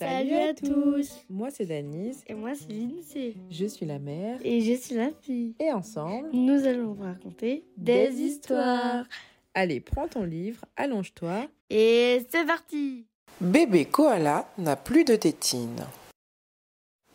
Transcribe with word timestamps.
Salut 0.00 0.34
à 0.34 0.54
tous 0.54 1.26
Moi 1.28 1.50
c'est 1.50 1.66
Danise. 1.66 2.24
Et 2.26 2.32
moi 2.32 2.52
c'est 2.54 2.72
Lindsay. 2.72 3.34
Je 3.50 3.66
suis 3.66 3.84
la 3.84 3.98
mère. 3.98 4.38
Et 4.42 4.62
je 4.62 4.72
suis 4.72 4.94
la 4.94 5.10
fille. 5.20 5.54
Et 5.60 5.70
ensemble, 5.72 6.30
nous 6.32 6.64
allons 6.64 6.94
vous 6.94 7.02
raconter 7.02 7.66
des, 7.76 8.10
histoires. 8.18 9.04
Allez, 9.52 9.80
prends 9.80 10.08
ton 10.08 10.24
livre, 10.24 10.64
allonge-toi. 10.78 11.48
Et 11.68 12.26
c'est 12.30 12.46
parti 12.46 13.04
Bébé 13.42 13.84
koala 13.84 14.48
n'a 14.56 14.74
plus 14.74 15.04
de 15.04 15.16
tétine. 15.16 15.84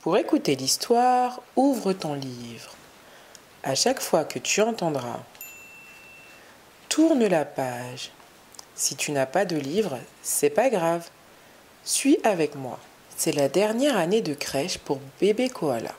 Pour 0.00 0.18
écouter 0.18 0.54
l'histoire, 0.54 1.42
ouvre 1.56 1.94
ton 1.94 2.12
livre. 2.12 2.74
À 3.62 3.74
chaque 3.74 4.00
fois 4.00 4.24
que 4.24 4.38
tu 4.38 4.60
entendras, 4.60 5.24
tourne 6.90 7.24
la 7.24 7.46
page. 7.46 8.10
Si 8.74 8.94
tu 8.94 9.10
n'as 9.12 9.24
pas 9.24 9.46
de 9.46 9.56
livre, 9.56 9.98
c'est 10.20 10.50
pas 10.50 10.68
grave. 10.68 11.08
Suis 11.86 12.16
avec 12.24 12.54
moi. 12.54 12.78
C'est 13.14 13.32
la 13.32 13.50
dernière 13.50 13.98
année 13.98 14.22
de 14.22 14.32
crèche 14.32 14.78
pour 14.78 15.00
bébé 15.20 15.50
koala. 15.50 15.92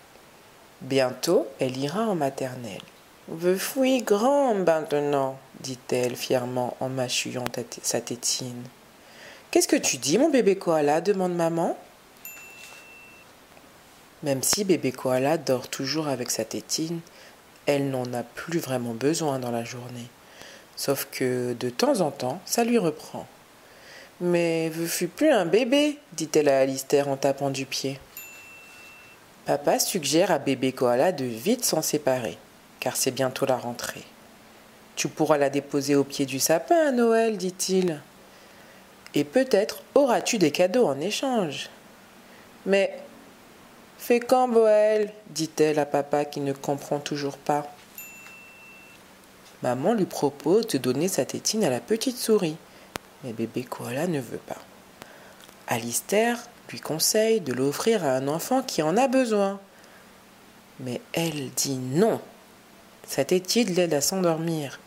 Bientôt, 0.82 1.46
elle 1.60 1.78
ira 1.78 2.08
en 2.08 2.16
maternelle. 2.16 2.82
Je 3.40 3.56
suis 3.56 4.02
grande 4.02 4.66
maintenant, 4.66 5.38
dit-elle 5.60 6.16
fièrement 6.16 6.76
en 6.80 6.90
mâchullant 6.90 7.46
sa 7.84 8.02
tétine. 8.02 8.64
Qu'est-ce 9.52 9.68
que 9.68 9.76
tu 9.76 9.98
dis, 9.98 10.18
mon 10.18 10.32
bébé 10.32 10.56
koala 10.56 11.02
demande 11.02 11.36
maman. 11.36 11.78
Même 14.24 14.42
si 14.42 14.64
bébé 14.64 14.92
koala 14.92 15.38
dort 15.38 15.68
toujours 15.68 16.08
avec 16.08 16.32
sa 16.32 16.46
tétine, 16.46 17.00
elle 17.68 17.92
n'en 17.92 18.12
a 18.12 18.24
plus 18.24 18.58
vraiment 18.58 18.96
besoin 18.96 19.38
dans 19.38 19.52
la 19.52 19.64
journée. 19.64 20.10
Sauf 20.76 21.08
que 21.12 21.54
de 21.54 21.70
temps 21.70 22.02
en 22.02 22.10
temps, 22.10 22.42
ça 22.44 22.64
lui 22.64 22.80
reprend. 22.80 23.28
Mais 24.22 24.72
je 24.72 24.86
suis 24.86 25.08
plus 25.08 25.30
un 25.30 25.46
bébé, 25.46 25.98
dit-elle 26.14 26.48
à 26.48 26.60
Alistair 26.60 27.10
en 27.10 27.18
tapant 27.18 27.50
du 27.50 27.66
pied. 27.66 28.00
Papa 29.46 29.78
suggère 29.78 30.32
à 30.32 30.40
bébé 30.40 30.72
koala 30.72 31.12
de 31.12 31.26
vite 31.26 31.66
s'en 31.66 31.82
séparer, 31.82 32.38
car 32.80 32.96
c'est 32.96 33.12
bientôt 33.12 33.46
la 33.46 33.58
rentrée. 33.58 34.06
Tu 34.96 35.10
pourras 35.10 35.38
la 35.38 35.50
déposer 35.50 35.96
au 35.96 36.06
pied 36.06 36.26
du 36.26 36.40
sapin 36.40 36.88
à 36.88 36.92
Noël, 36.92 37.36
dit-il. 37.36 38.02
Et 39.14 39.26
peut-être 39.26 39.84
auras-tu 39.94 40.38
des 40.38 40.52
cadeaux 40.52 40.88
en 40.88 41.00
échange. 41.02 41.70
Mais 42.66 42.98
fais 43.98 44.22
quand, 44.22 44.48
Boël 44.48 45.12
dit-elle 45.30 45.78
à 45.78 45.86
papa 45.86 46.24
qui 46.24 46.40
ne 46.40 46.54
comprend 46.54 47.00
toujours 47.00 47.38
pas. 47.38 47.68
Maman 49.62 49.94
lui 49.94 50.06
propose 50.06 50.68
de 50.68 50.78
donner 50.78 51.10
sa 51.10 51.26
tétine 51.26 51.66
à 51.66 51.70
la 51.70 51.80
petite 51.82 52.18
souris, 52.18 52.58
mais 53.26 53.34
bébé 53.34 53.64
koala 53.64 54.08
ne 54.08 54.20
veut 54.20 54.38
pas. 54.38 54.62
Alistair 55.68 56.38
lui 56.70 56.80
conseille 56.80 57.42
de 57.42 57.54
l'offrir 57.54 58.06
à 58.06 58.12
un 58.12 58.28
enfant 58.28 58.62
qui 58.62 58.82
en 58.82 58.98
a 58.98 59.08
besoin. 59.08 59.60
Mais 60.80 61.02
elle 61.14 61.50
dit 61.56 61.78
non. 61.78 62.22
Sa 63.08 63.26
tétine 63.26 63.74
l'aide 63.74 63.94
à 63.94 64.02
s'endormir 64.02 64.80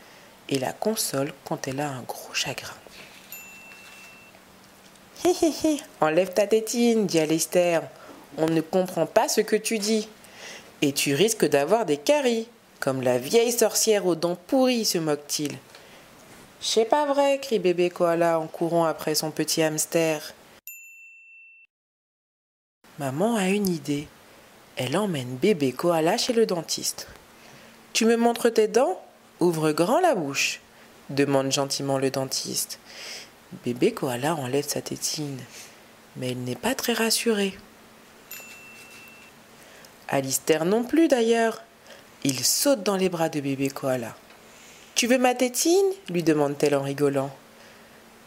et 0.49 0.59
la 0.59 0.73
console 0.73 1.33
quand 1.45 1.67
elle 1.69 1.81
a 1.81 1.91
un 1.91 2.03
gros 2.03 2.33
chagrin. 2.33 2.75
Hé 5.25 5.31
hé 5.43 5.53
hé, 5.65 5.81
enlève 6.01 6.33
ta 6.33 6.47
tétine, 6.47 7.07
dit 7.07 7.19
Alistair. 7.19 7.83
On 8.37 8.47
ne 8.47 8.61
comprend 8.61 9.07
pas 9.07 9.29
ce 9.29 9.41
que 9.41 9.57
tu 9.57 9.79
dis. 9.79 10.09
Et 10.81 10.93
tu 10.93 11.15
risques 11.15 11.49
d'avoir 11.49 11.87
des 11.87 11.97
caries. 11.97 12.47
Comme 12.79 13.03
la 13.03 13.19
vieille 13.19 13.51
sorcière 13.51 14.07
aux 14.07 14.15
dents 14.15 14.39
pourries, 14.47 14.85
se 14.85 14.99
moque-t-il. 14.99 15.59
C'est 16.61 16.87
pas 16.87 17.07
vrai, 17.07 17.39
crie 17.41 17.61
bébé 17.61 17.89
koala 17.89 18.41
en 18.41 18.49
courant 18.49 18.85
après 18.85 19.15
son 19.15 19.31
petit 19.31 19.63
hamster. 19.63 20.35
Maman 22.99 23.37
a 23.37 23.49
une 23.49 23.69
idée. 23.69 24.09
Elle 24.77 24.97
emmène 24.97 25.37
bébé 25.37 25.73
koala 25.73 26.19
chez 26.19 26.33
le 26.33 26.47
dentiste. 26.47 27.07
Tu 27.93 28.07
me 28.07 28.17
montres 28.17 28.53
tes 28.53 28.67
dents? 28.67 29.01
Ouvre 29.39 29.71
grand 29.71 30.01
la 30.01 30.17
bouche, 30.17 30.61
demande 31.11 31.53
gentiment 31.53 31.97
le 31.97 32.11
dentiste. 32.11 32.81
Bébé 33.65 33.93
koala 33.93 34.35
enlève 34.35 34.67
sa 34.67 34.83
tétine, 34.83 35.39
mais 36.17 36.33
il 36.33 36.43
n'est 36.43 36.57
pas 36.57 36.75
très 36.75 36.93
rassuré. 36.93 37.57
Alistair 40.09 40.65
non 40.65 40.83
plus 40.83 41.07
d'ailleurs. 41.07 41.63
Il 42.25 42.45
saute 42.45 42.83
dans 42.83 42.97
les 42.97 43.09
bras 43.09 43.29
de 43.29 43.41
bébé 43.41 43.71
koala. 43.71 44.17
Tu 44.99 45.07
veux 45.07 45.19
ma 45.19 45.37
tétine 45.37 45.93
lui 46.11 46.25
demande-t-elle 46.25 46.75
en 46.75 46.83
rigolant. 46.83 47.31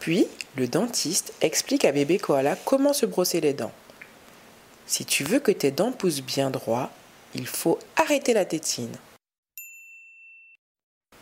Puis, 0.00 0.26
le 0.56 0.66
dentiste 0.66 1.34
explique 1.42 1.84
à 1.84 1.92
bébé 1.92 2.16
koala 2.16 2.56
comment 2.64 2.94
se 2.94 3.04
brosser 3.04 3.42
les 3.42 3.52
dents. 3.52 3.72
Si 4.86 5.04
tu 5.04 5.22
veux 5.22 5.38
que 5.38 5.52
tes 5.52 5.70
dents 5.70 5.92
poussent 5.92 6.22
bien 6.22 6.48
droit, 6.48 6.90
il 7.34 7.46
faut 7.46 7.78
arrêter 7.96 8.32
la 8.32 8.46
tétine. 8.46 8.96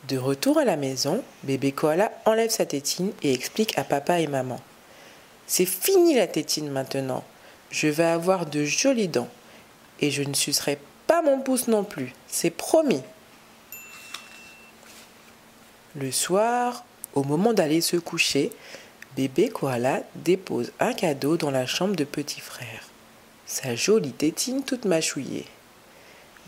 De 0.07 0.19
retour 0.19 0.57
à 0.57 0.65
la 0.65 0.77
maison, 0.77 1.21
bébé 1.43 1.73
koala 1.73 2.13
enlève 2.27 2.51
sa 2.51 2.65
tétine 2.65 3.11
et 3.25 3.35
explique 3.35 3.77
à 3.77 3.83
papa 3.83 4.21
et 4.21 4.29
maman. 4.29 4.61
C'est 5.49 5.67
fini 5.67 6.15
la 6.15 6.29
tétine 6.29 6.71
maintenant. 6.71 7.25
Je 7.73 7.89
vais 7.89 8.05
avoir 8.05 8.47
de 8.47 8.63
jolies 8.63 9.09
dents. 9.09 9.29
Et 10.01 10.13
je 10.13 10.23
ne 10.23 10.33
sucerai 10.35 10.79
pas 11.09 11.23
mon 11.23 11.41
pouce 11.41 11.67
non 11.67 11.83
plus. 11.83 12.15
C'est 12.29 12.51
promis. 12.51 13.03
Le 15.97 16.13
soir, 16.13 16.85
au 17.15 17.25
moment 17.25 17.53
d'aller 17.53 17.81
se 17.81 17.97
coucher, 17.97 18.53
bébé 19.17 19.49
koala 19.49 20.03
dépose 20.15 20.71
un 20.79 20.93
cadeau 20.93 21.37
dans 21.37 21.51
la 21.51 21.67
chambre 21.67 21.97
de 21.97 22.05
petit 22.05 22.41
frère. 22.41 22.85
Sa 23.45 23.75
jolie 23.75 24.13
tétine 24.13 24.63
toute 24.63 24.85
mâchouillée. 24.85 25.47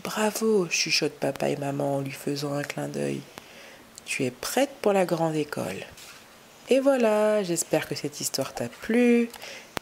Bravo, 0.01 0.69
chuchote 0.69 1.19
papa 1.19 1.49
et 1.49 1.57
maman 1.57 1.97
en 1.97 2.01
lui 2.01 2.11
faisant 2.11 2.53
un 2.53 2.63
clin 2.63 2.87
d'œil. 2.87 3.21
Tu 4.05 4.23
es 4.23 4.31
prête 4.31 4.71
pour 4.81 4.93
la 4.93 5.05
grande 5.05 5.35
école. 5.35 5.83
Et 6.69 6.79
voilà, 6.79 7.43
j'espère 7.43 7.89
que 7.89 7.95
cette 7.95 8.21
histoire 8.21 8.53
t'a 8.53 8.69
plu. 8.69 9.29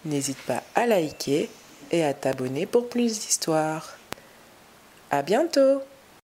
N'hésite 0.05 0.39
pas 0.39 0.63
à 0.73 0.87
liker 0.87 1.49
et 1.91 2.03
à 2.03 2.15
t'abonner 2.15 2.65
pour 2.65 2.89
plus 2.89 3.19
d'histoires. 3.19 3.95
À 5.11 5.21
bientôt! 5.21 5.81